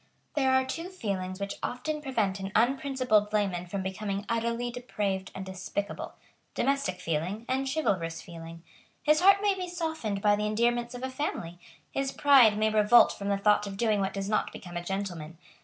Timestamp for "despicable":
5.45-6.15